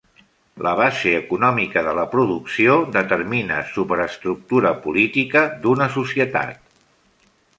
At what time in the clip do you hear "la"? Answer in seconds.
0.67-0.69, 1.97-2.05